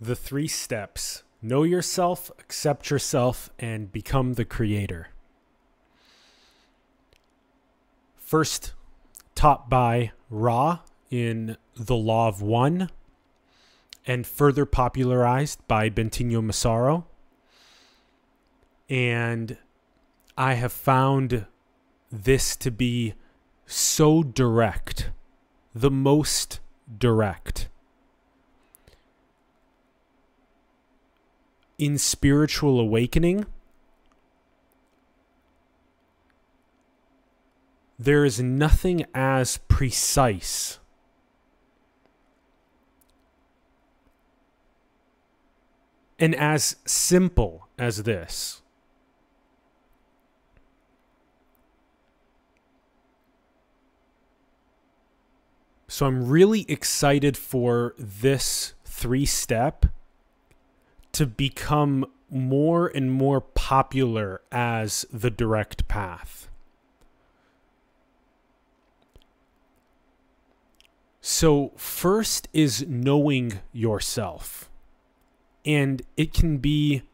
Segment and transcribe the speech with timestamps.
[0.00, 5.08] The three steps know yourself, accept yourself, and become the creator.
[8.16, 8.74] First,
[9.34, 12.90] taught by Ra in The Law of One,
[14.06, 17.06] and further popularized by Bentinho Massaro.
[18.88, 19.56] And
[20.36, 21.46] I have found
[22.10, 23.14] this to be
[23.64, 25.10] so direct,
[25.74, 26.60] the most
[26.98, 27.68] direct.
[31.78, 33.44] In spiritual awakening,
[37.98, 40.78] there is nothing as precise
[46.18, 48.62] and as simple as this.
[55.88, 59.86] So I'm really excited for this three step
[61.16, 66.50] to become more and more popular as the direct path.
[71.22, 74.70] So, first is knowing yourself.
[75.64, 77.04] And it can be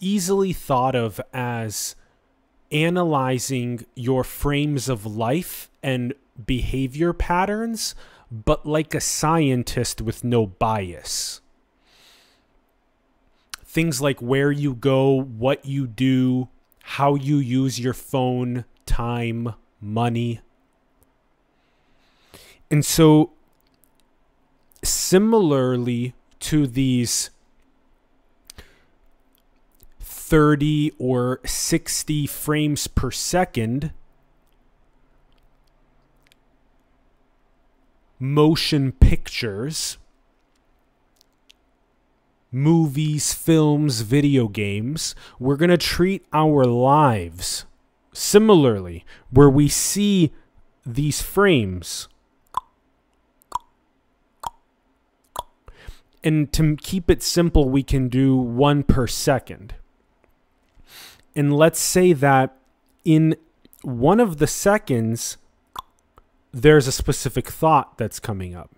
[0.00, 1.94] easily thought of as
[2.72, 6.12] analyzing your frames of life and
[6.44, 7.94] behavior patterns,
[8.32, 11.40] but like a scientist with no bias.
[13.74, 16.48] Things like where you go, what you do,
[16.80, 20.38] how you use your phone, time, money.
[22.70, 23.32] And so,
[24.84, 27.30] similarly to these
[29.98, 33.90] 30 or 60 frames per second
[38.20, 39.98] motion pictures,
[42.54, 47.66] movies, films, video games, we're going to treat our lives
[48.12, 50.32] similarly, where we see
[50.86, 52.08] these frames.
[56.22, 59.74] And to keep it simple, we can do one per second.
[61.36, 62.56] And let's say that
[63.04, 63.36] in
[63.82, 65.36] one of the seconds,
[66.52, 68.70] there's a specific thought that's coming up.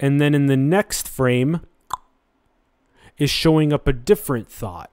[0.00, 1.60] And then in the next frame
[3.18, 4.90] is showing up a different thought.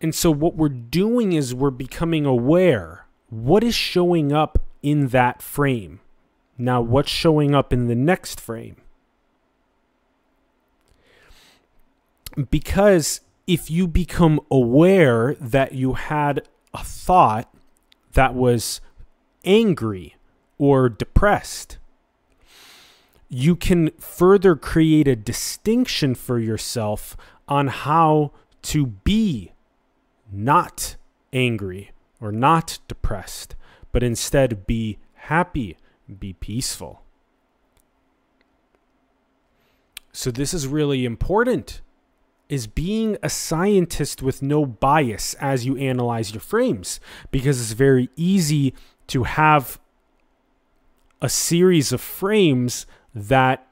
[0.00, 5.42] And so what we're doing is we're becoming aware what is showing up in that
[5.42, 6.00] frame.
[6.58, 8.76] Now, what's showing up in the next frame?
[12.50, 17.52] Because if you become aware that you had a thought
[18.12, 18.80] that was
[19.44, 20.16] angry
[20.58, 21.78] or depressed,
[23.28, 27.16] you can further create a distinction for yourself
[27.48, 29.52] on how to be
[30.30, 30.96] not
[31.32, 31.90] angry
[32.20, 33.56] or not depressed,
[33.92, 35.76] but instead be happy,
[36.18, 37.02] be peaceful.
[40.12, 41.80] So, this is really important
[42.48, 48.10] is being a scientist with no bias as you analyze your frames because it's very
[48.16, 48.74] easy
[49.06, 49.80] to have
[51.22, 53.66] a series of frames that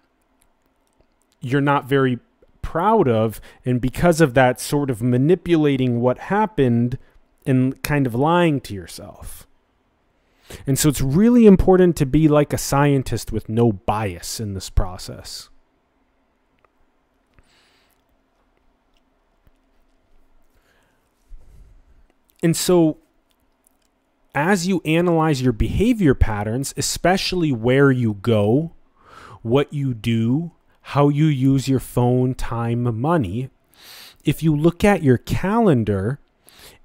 [1.41, 2.19] you're not very
[2.63, 6.97] proud of and because of that sort of manipulating what happened
[7.45, 9.47] and kind of lying to yourself.
[10.67, 14.71] And so it's really important to be like a scientist with no bias in this
[14.71, 15.49] process.
[22.43, 22.99] And so,
[24.35, 28.73] as you analyze your behavior patterns, especially where you go,
[29.43, 33.51] what you do, how you use your phone, time, money,
[34.25, 36.19] if you look at your calendar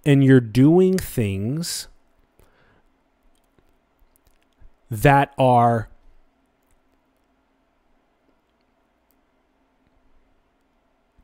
[0.05, 1.87] and you're doing things
[4.89, 5.89] that are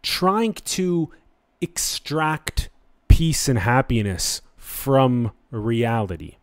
[0.01, 1.12] trying to
[1.62, 2.69] extract
[3.07, 6.35] peace and happiness from reality.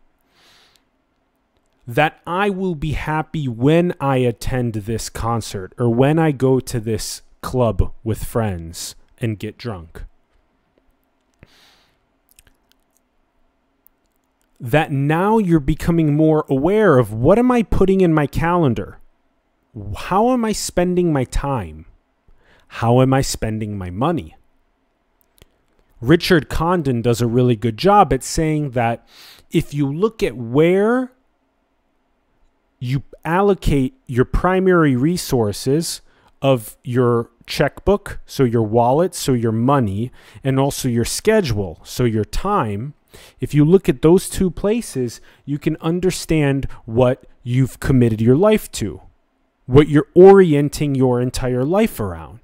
[1.91, 6.79] That I will be happy when I attend this concert or when I go to
[6.79, 10.05] this club with friends and get drunk.
[14.57, 18.99] That now you're becoming more aware of what am I putting in my calendar?
[19.97, 21.87] How am I spending my time?
[22.79, 24.37] How am I spending my money?
[25.99, 29.05] Richard Condon does a really good job at saying that
[29.51, 31.11] if you look at where
[32.81, 36.01] you allocate your primary resources
[36.41, 40.11] of your checkbook, so your wallet, so your money,
[40.43, 42.95] and also your schedule, so your time,
[43.39, 48.71] if you look at those two places, you can understand what you've committed your life
[48.71, 49.01] to,
[49.67, 52.39] what you're orienting your entire life around.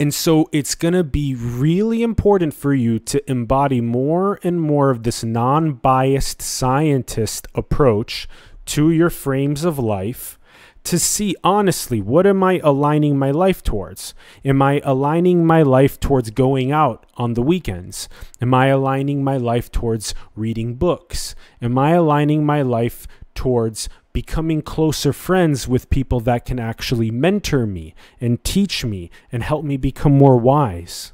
[0.00, 4.90] And so it's going to be really important for you to embody more and more
[4.90, 8.28] of this non biased scientist approach
[8.66, 10.38] to your frames of life
[10.84, 14.14] to see honestly what am I aligning my life towards?
[14.44, 18.08] Am I aligning my life towards going out on the weekends?
[18.40, 21.34] Am I aligning my life towards reading books?
[21.60, 27.64] Am I aligning my life towards becoming closer friends with people that can actually mentor
[27.64, 31.12] me and teach me and help me become more wise?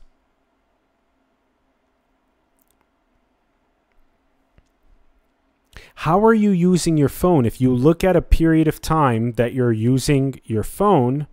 [5.97, 7.45] How are you using your phone?
[7.45, 11.27] If you look at a period of time that you're using your phone,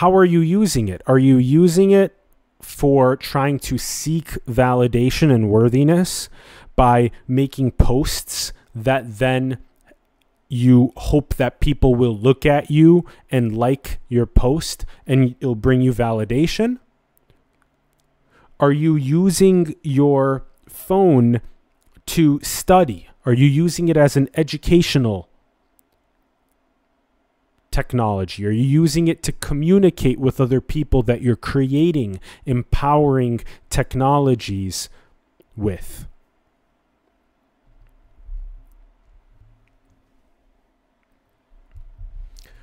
[0.00, 1.02] how are you using it?
[1.06, 2.18] Are you using it
[2.60, 6.28] for trying to seek validation and worthiness
[6.74, 9.58] by making posts that then
[10.48, 15.80] you hope that people will look at you and like your post and it'll bring
[15.80, 16.78] you validation?
[18.60, 21.40] Are you using your phone
[22.06, 23.08] to study?
[23.26, 25.28] Are you using it as an educational
[27.70, 28.46] technology?
[28.46, 33.40] Are you using it to communicate with other people that you're creating empowering
[33.70, 34.88] technologies
[35.56, 36.06] with?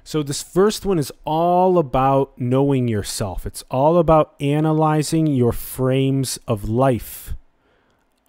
[0.03, 3.45] So, this first one is all about knowing yourself.
[3.45, 7.36] It's all about analyzing your frames of life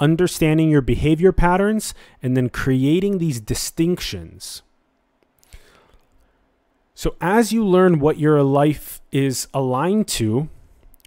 [0.02, 4.62] understanding your behavior patterns, and then creating these distinctions.
[6.94, 10.48] So, as you learn what your life is aligned to,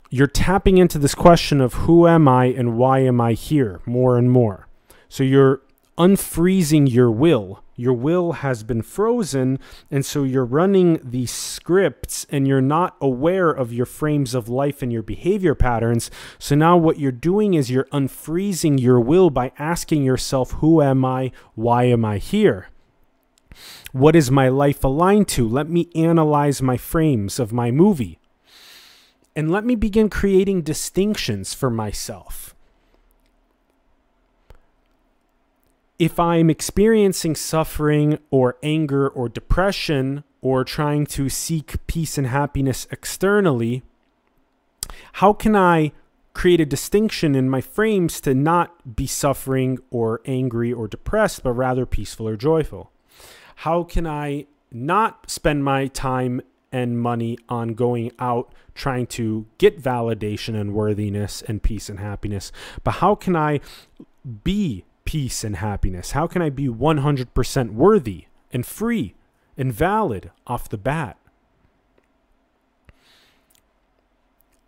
[0.10, 4.18] you're tapping into this question of who am I and why am I here more
[4.18, 4.68] and more.
[5.10, 5.62] So, you're
[5.98, 7.64] unfreezing your will.
[7.76, 9.60] Your will has been frozen
[9.92, 14.82] and so you're running these scripts and you're not aware of your frames of life
[14.82, 16.10] and your behavior patterns.
[16.40, 21.04] So now what you're doing is you're unfreezing your will by asking yourself who am
[21.04, 21.32] i?
[21.54, 22.70] Why am i here?
[23.92, 25.48] What is my life aligned to?
[25.48, 28.20] Let me analyze my frames of my movie.
[29.36, 32.55] And let me begin creating distinctions for myself
[35.98, 42.88] if I'm experiencing suffering or anger or depression or trying to seek peace and happiness
[42.92, 43.84] externally,
[45.14, 45.94] how can I
[46.34, 51.54] create a distinction in my frames to not be suffering or angry or depressed, but
[51.54, 52.92] rather peaceful or joyful?
[53.58, 56.42] How can I not spend my time
[56.76, 62.52] and money on going out trying to get validation and worthiness and peace and happiness,
[62.84, 63.62] but how can I
[64.44, 66.12] be peace and happiness?
[66.12, 69.16] How can I be 100% worthy and free
[69.58, 71.18] and valid off the bat?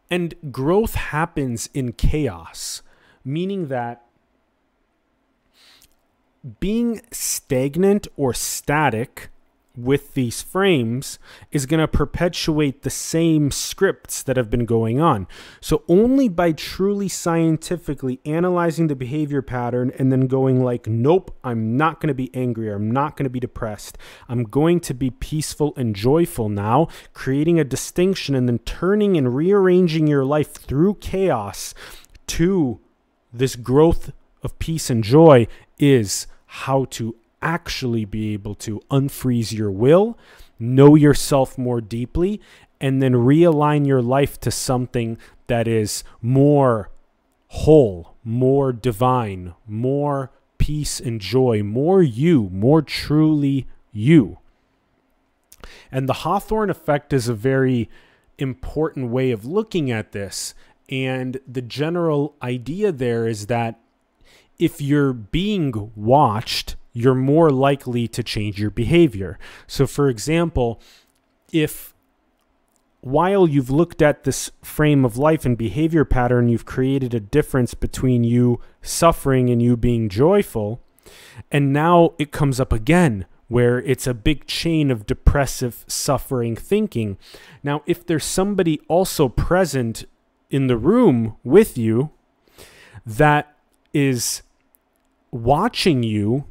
[0.09, 2.81] And growth happens in chaos,
[3.25, 4.03] meaning that
[6.59, 9.29] being stagnant or static
[9.77, 11.19] with these frames
[11.51, 15.27] is going to perpetuate the same scripts that have been going on.
[15.61, 21.77] So only by truly scientifically analyzing the behavior pattern and then going like, nope, I'm
[21.77, 22.73] not going to be angry.
[22.73, 23.97] I'm not going to be depressed.
[24.27, 29.35] I'm going to be peaceful and joyful now, creating a distinction and then turning and
[29.35, 31.75] rearranging your life through chaos
[32.25, 32.79] to
[33.31, 39.71] this growth of peace and joy is how to actually be able to unfreeze your
[39.71, 40.17] will,
[40.59, 42.41] know yourself more deeply,
[42.79, 45.17] and then realign your life to something
[45.47, 46.89] that is more
[47.47, 54.37] whole, more divine, more peace and joy, more you, more truly you.
[55.91, 57.89] And the Hawthorne effect is a very
[58.37, 60.53] important way of looking at this.
[60.89, 63.79] And the general idea there is that
[64.59, 69.37] if you're being watched, you're more likely to change your behavior.
[69.67, 70.81] So, for example,
[71.51, 71.93] if
[73.01, 77.75] while you've looked at this frame of life and behavior pattern, you've created a difference
[77.75, 80.81] between you suffering and you being joyful,
[81.51, 87.17] and now it comes up again where it's a big chain of depressive suffering thinking.
[87.63, 90.05] Now, if there's somebody also present
[90.49, 92.09] in the room with you
[93.05, 93.55] that
[93.93, 94.41] is
[95.31, 96.45] watching you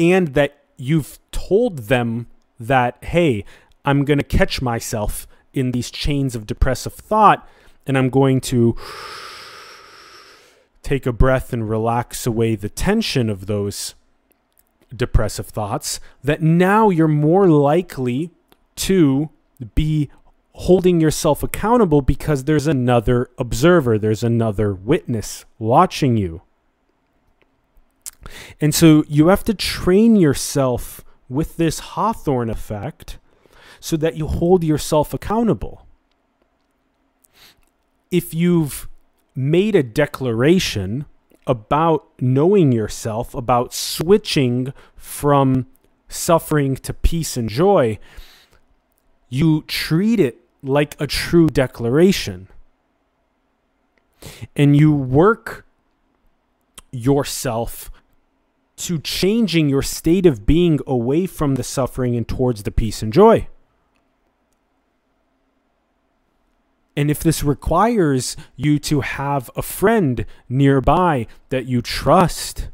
[0.00, 2.26] and that you've told them
[2.58, 3.44] that, hey,
[3.84, 7.46] I'm going to catch myself in these chains of depressive thought
[7.86, 8.76] and I'm going to
[10.82, 13.94] take a breath and relax away the tension of those
[14.94, 18.30] depressive thoughts, that now you're more likely
[18.76, 19.30] to
[19.74, 20.10] be
[20.52, 26.42] holding yourself accountable because there's another observer, there's another witness watching you.
[28.60, 33.18] And so you have to train yourself with this Hawthorne effect
[33.78, 35.86] so that you hold yourself accountable.
[38.10, 38.88] If you've
[39.34, 41.06] made a declaration
[41.46, 45.66] about knowing yourself, about switching from
[46.08, 47.98] suffering to peace and joy,
[49.28, 52.48] you treat it like a true declaration.
[54.54, 55.64] And you work
[56.92, 57.90] yourself
[58.80, 63.12] to changing your state of being away from the suffering and towards the peace and
[63.12, 63.48] joy.
[66.96, 72.68] And if this requires you to have a friend nearby that you trust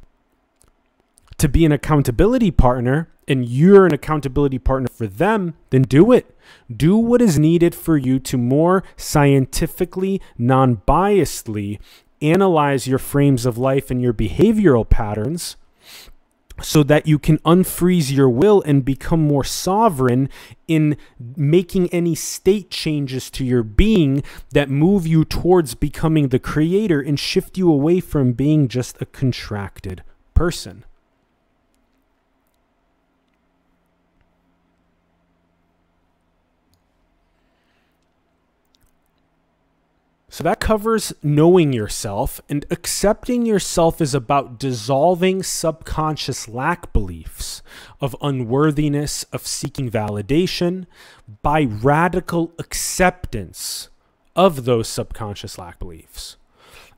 [1.38, 6.34] to be an accountability partner, and you're an accountability partner for them, then do it.
[6.74, 11.78] Do what is needed for you to more scientifically, non biasedly
[12.22, 15.56] analyze your frames of life and your behavioral patterns
[16.62, 20.28] so that you can unfreeze your will and become more sovereign
[20.66, 20.96] in
[21.36, 24.22] making any state changes to your being
[24.52, 29.06] that move you towards becoming the creator and shift you away from being just a
[29.06, 30.02] contracted
[30.34, 30.84] person.
[40.36, 47.62] So that covers knowing yourself, and accepting yourself is about dissolving subconscious lack beliefs
[48.02, 50.84] of unworthiness, of seeking validation,
[51.40, 53.88] by radical acceptance
[54.36, 56.36] of those subconscious lack beliefs.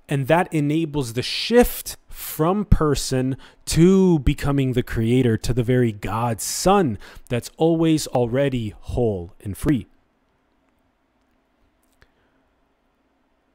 [0.08, 6.42] And that enables the shift from person to becoming the creator, to the very God's
[6.42, 9.86] Son that's always already whole and free.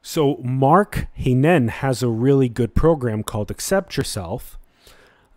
[0.05, 4.60] So Mark Heinen has a really good program called Accept Yourself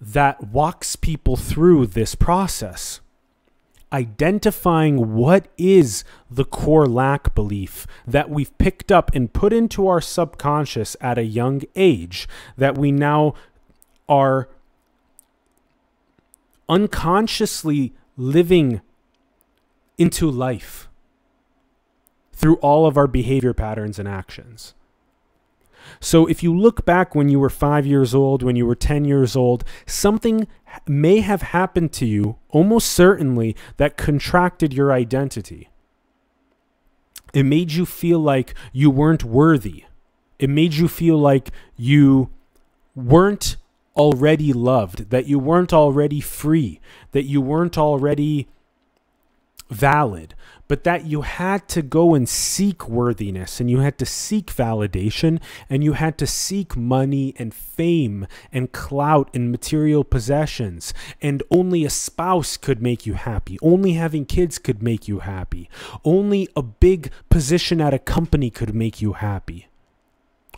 [0.00, 3.00] that walks people through this process.
[3.92, 10.00] Identifying what is the core lack belief that we've picked up and put into our
[10.00, 13.35] subconscious at a young age that we now
[14.08, 14.49] are
[16.68, 18.80] unconsciously living
[19.96, 20.88] into life
[22.37, 24.75] through all of our behavior patterns and actions.
[26.00, 29.05] So if you look back when you were five years old, when you were 10
[29.05, 30.47] years old, something
[30.87, 35.71] may have happened to you, almost certainly, that contracted your identity.
[37.33, 39.85] It made you feel like you weren't worthy.
[40.38, 42.31] It made you feel like you
[42.95, 43.57] weren't
[43.97, 46.81] already loved, that you weren't already free,
[47.12, 48.49] that you weren't already
[49.68, 50.35] valid,
[50.68, 55.40] but that you had to go and seek worthiness and you had to seek validation
[55.68, 60.92] and you had to seek money and fame and clout and material possessions.
[61.20, 63.58] And only a spouse could make you happy.
[63.62, 65.68] Only having kids could make you happy.
[66.04, 69.68] Only a big position at a company could make you happy.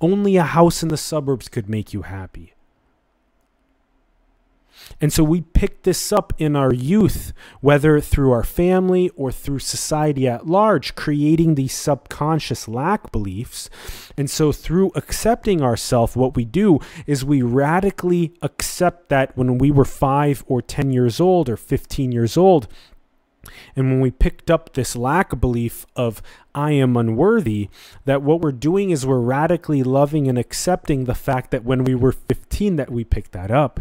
[0.00, 2.54] Only a house in the suburbs could make you happy.
[5.00, 9.60] And so we pick this up in our youth, whether through our family or through
[9.60, 13.70] society at large, creating these subconscious lack beliefs.
[14.16, 19.70] And so through accepting ourselves, what we do is we radically accept that when we
[19.70, 22.68] were five or 10 years old or 15 years old,
[23.76, 26.22] and when we picked up this lack belief of
[26.54, 27.68] I am unworthy,
[28.04, 31.94] that what we're doing is we're radically loving and accepting the fact that when we
[31.94, 33.80] were 15 that we picked that up.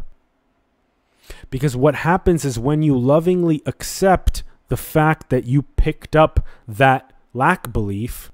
[1.50, 7.14] Because what happens is when you lovingly accept the fact that you picked up that
[7.34, 8.32] lack belief,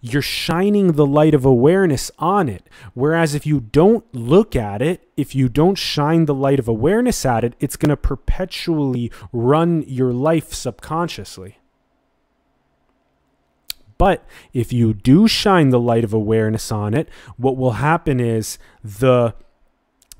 [0.00, 2.68] you're shining the light of awareness on it.
[2.94, 7.26] Whereas if you don't look at it, if you don't shine the light of awareness
[7.26, 11.58] at it, it's going to perpetually run your life subconsciously.
[13.98, 18.56] But if you do shine the light of awareness on it, what will happen is
[18.84, 19.34] the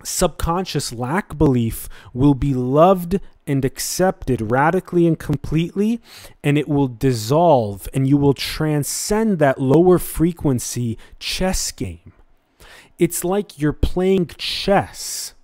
[0.02, 6.00] subconscious lack belief will be loved and accepted radically and completely,
[6.44, 12.12] and it will dissolve, and you will transcend that lower frequency chess game.
[12.98, 15.34] It's like you're playing chess.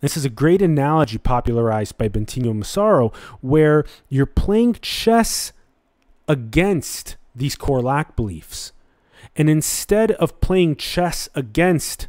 [0.00, 5.52] This is a great analogy popularized by Bentinho Massaro, where you're playing chess
[6.28, 8.72] against these core lack beliefs.
[9.36, 12.08] And instead of playing chess against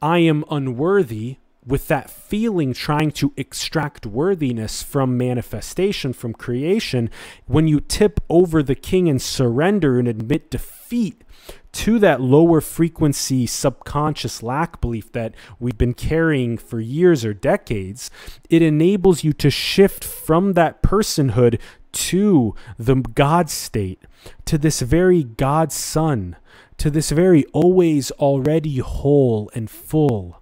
[0.00, 7.10] I am unworthy, with that feeling trying to extract worthiness from manifestation, from creation,
[7.46, 11.22] when you tip over the king and surrender and admit defeat
[11.70, 18.10] to that lower frequency subconscious lack belief that we've been carrying for years or decades,
[18.48, 21.60] it enables you to shift from that personhood
[21.92, 24.00] to the God state,
[24.44, 26.36] to this very God Son,
[26.76, 30.40] to this very always already whole and full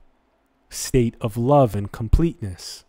[0.69, 2.85] state of love and completeness.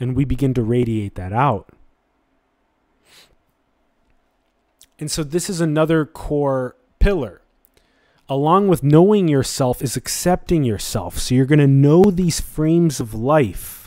[0.00, 1.70] And we begin to radiate that out.
[5.00, 7.40] And so, this is another core pillar.
[8.28, 11.18] Along with knowing yourself, is accepting yourself.
[11.18, 13.77] So, you're going to know these frames of life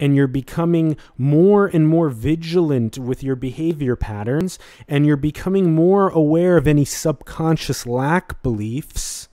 [0.00, 4.58] and you're becoming more and more vigilant with your behavior patterns,
[4.88, 9.28] and you're becoming more aware of any subconscious lack beliefs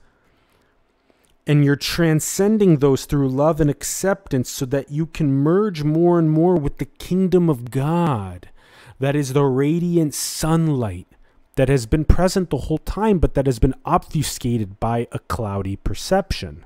[1.46, 6.30] and you're transcending those through love and acceptance so that you can merge more and
[6.30, 8.50] more with the kingdom of God.
[9.00, 11.08] That is the radiant sunlight
[11.56, 15.76] that has been present the whole time, but that has been obfuscated by a cloudy
[15.76, 16.64] perception.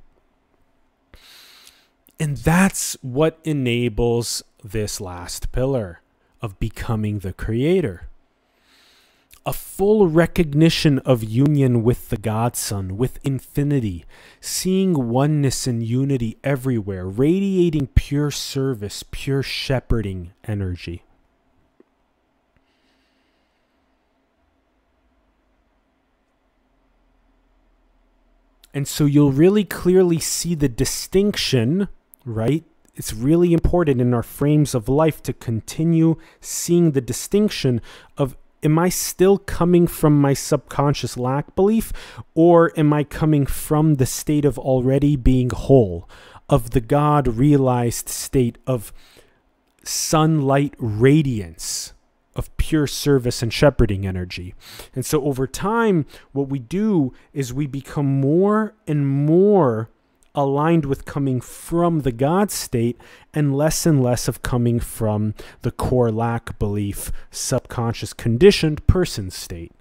[2.19, 6.01] And that's what enables this last pillar
[6.41, 8.09] of becoming the creator
[9.47, 14.05] a full recognition of union with the Godson, with infinity,
[14.41, 21.05] seeing oneness and unity everywhere, radiating pure service, pure shepherding energy.
[28.75, 31.87] And so you'll really clearly see the distinction,
[32.27, 32.65] right?
[32.95, 37.81] It's really important in our frames of life to continue seeing the distinction
[38.19, 41.93] of am I still coming from my subconscious lack belief,
[42.35, 46.09] or am I coming from the state of already being whole,
[46.49, 48.93] of the God realized state of
[49.85, 51.93] sunlight radiance?
[52.35, 54.55] Of pure service and shepherding energy.
[54.95, 59.89] And so over time, what we do is we become more and more
[60.37, 63.01] aligned with coming from the God state
[63.35, 69.73] and less and less of coming from the core lack belief, subconscious conditioned person state.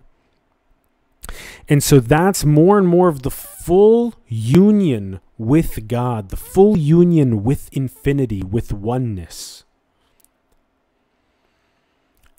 [1.68, 7.44] And so that's more and more of the full union with God, the full union
[7.44, 9.64] with infinity, with oneness.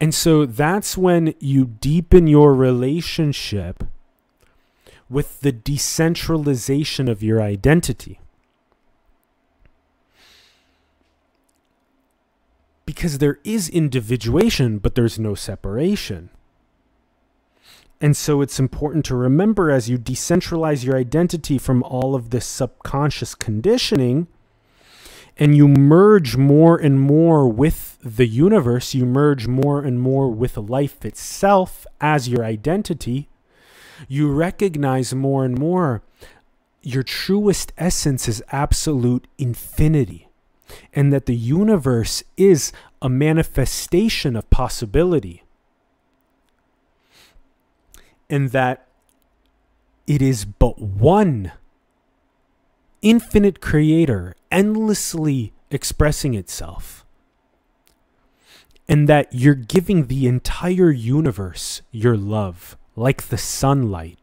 [0.00, 3.84] And so that's when you deepen your relationship
[5.08, 8.20] with the decentralization of your identity.
[12.84, 16.30] Because there is individuation, but there's no separation.
[18.00, 22.46] And so it's important to remember as you decentralize your identity from all of this
[22.46, 24.26] subconscious conditioning
[25.38, 30.56] and you merge more and more with the universe, you merge more and more with
[30.56, 33.28] life itself as your identity
[34.08, 36.02] you recognize more and more
[36.82, 40.28] your truest essence is absolute infinity,
[40.92, 45.42] and that the universe is a manifestation of possibility,
[48.30, 48.86] and that
[50.06, 51.50] it is but one
[53.02, 57.04] infinite creator endlessly expressing itself.
[58.88, 64.18] And that you're giving the entire universe your love like the sunlight.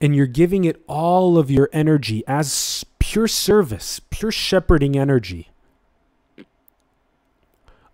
[0.00, 5.50] And you're giving it all of your energy as pure service, pure shepherding energy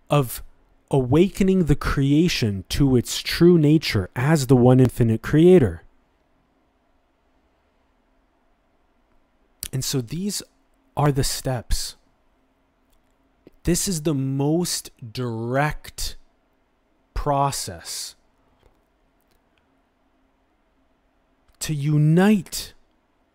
[0.09, 0.41] of
[0.89, 5.83] awakening the creation to its true nature as the one infinite creator.
[9.73, 10.41] And so these
[10.95, 11.97] are the steps.
[13.63, 16.15] This is the most direct
[17.13, 18.15] process
[21.67, 22.73] to unite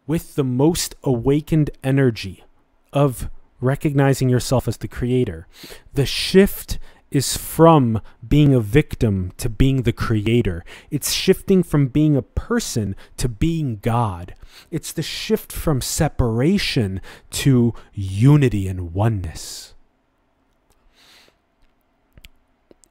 [0.06, 2.42] with the most awakened energy
[2.90, 3.28] of
[3.60, 5.46] recognizing yourself as the creator.
[5.92, 6.78] The shift
[7.10, 10.64] is from being a victim to being the creator.
[10.90, 14.34] It's shifting from being a person to being God.
[14.70, 19.74] It's the shift from separation to unity and oneness.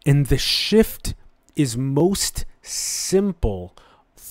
[0.06, 1.16] And the shift
[1.56, 3.76] is most simple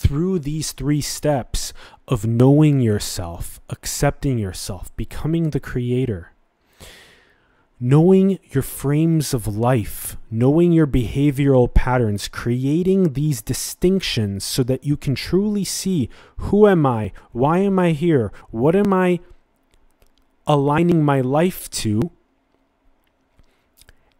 [0.00, 1.72] through these three steps
[2.08, 6.32] of knowing yourself, accepting yourself, becoming the creator.
[7.78, 14.96] Knowing your frames of life, knowing your behavioral patterns, creating these distinctions so that you
[14.96, 16.08] can truly see
[16.38, 17.12] who am I?
[17.32, 18.32] Why am I here?
[18.50, 19.20] What am I
[20.46, 22.10] aligning my life to?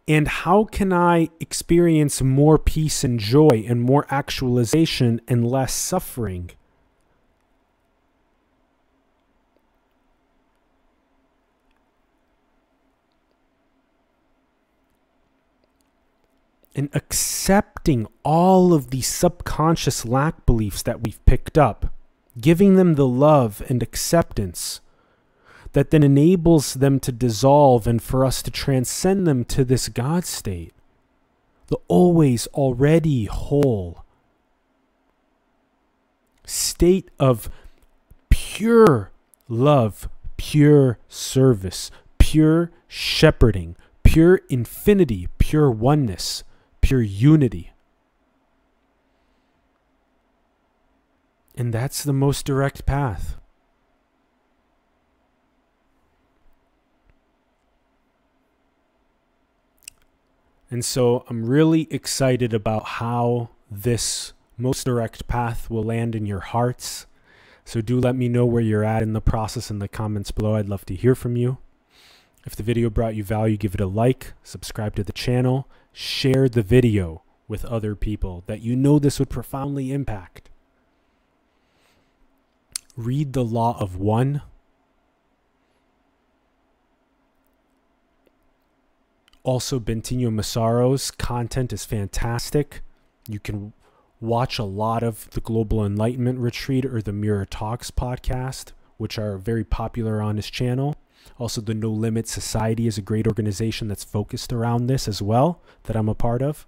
[0.07, 6.51] And how can I experience more peace and joy and more actualization and less suffering?
[16.73, 21.93] And accepting all of these subconscious lack beliefs that we've picked up,
[22.39, 24.79] giving them the love and acceptance
[25.73, 30.25] that then enables them to dissolve and for us to transcend them to this God
[30.25, 30.73] state,
[31.67, 34.03] the always already whole
[36.43, 37.49] state of
[38.29, 39.11] pure
[39.47, 46.43] love, pure service, pure shepherding, pure infinity, pure oneness,
[46.81, 47.71] pure unity.
[51.55, 53.37] And that's the most direct path.
[60.71, 66.39] And so I'm really excited about how this most direct path will land in your
[66.39, 67.07] hearts.
[67.65, 70.55] So do let me know where you're at in the process in the comments below.
[70.55, 71.57] I'd love to hear from you.
[72.45, 76.47] If the video brought you value, give it a like, subscribe to the channel, share
[76.47, 80.49] the video with other people that you know this would profoundly impact.
[82.95, 84.41] Read the Law of One
[89.43, 92.81] Also, Bentinho Massaro's content is fantastic.
[93.27, 93.73] You can
[94.19, 99.37] watch a lot of the Global Enlightenment Retreat or the Mirror Talks podcast, which are
[99.37, 100.95] very popular on his channel.
[101.39, 105.59] Also, the No Limit Society is a great organization that's focused around this as well,
[105.83, 106.67] that I'm a part of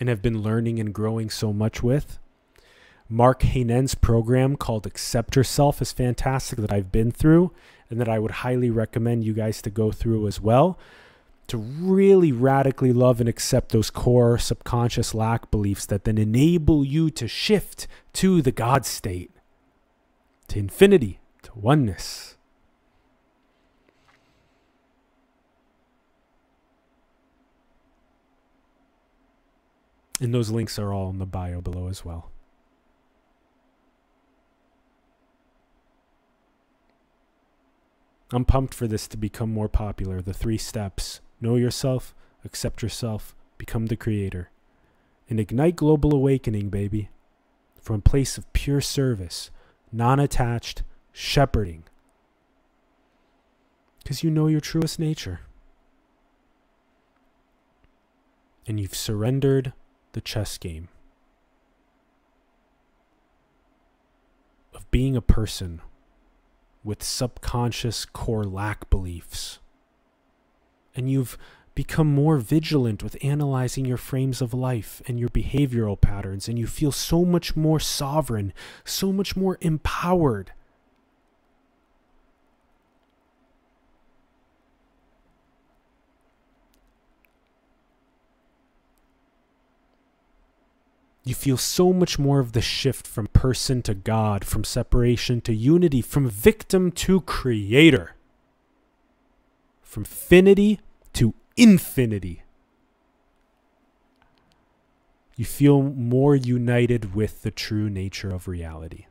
[0.00, 2.18] and have been learning and growing so much with.
[3.08, 7.52] Mark Haynen's program called Accept Yourself is fantastic that I've been through
[7.88, 10.78] and that I would highly recommend you guys to go through as well
[11.46, 17.10] to really radically love and accept those core subconscious lack beliefs that then enable you
[17.10, 19.30] to shift to the God state,
[20.48, 22.36] to infinity, to oneness.
[30.20, 32.30] And those links are all in the bio below as well.
[38.32, 40.20] I'm pumped for this to become more popular.
[40.20, 44.48] The three steps Know yourself, accept yourself, become the creator.
[45.28, 47.10] And ignite global awakening, baby.
[47.78, 49.50] From a place of pure service,
[49.92, 51.84] non attached, shepherding.
[54.02, 55.40] Because you know your truest nature.
[58.66, 59.74] And you've surrendered
[60.12, 60.88] the chess game
[64.72, 65.82] of being a person
[66.82, 69.58] with subconscious core lack beliefs
[70.94, 71.36] and you've
[71.74, 76.66] become more vigilant with analyzing your frames of life and your behavioral patterns, and you
[76.66, 78.52] feel so much more sovereign,
[78.84, 80.52] so much more empowered.
[91.26, 95.54] You feel so much more of the shift from person to God, from separation to
[95.54, 98.14] unity, from victim to creator
[99.94, 100.80] from finity
[101.56, 102.42] infinity.
[105.36, 109.06] You feel more united with the true nature of reality.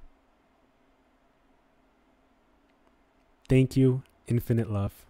[3.49, 4.03] Thank you.
[4.27, 5.05] Infinite love.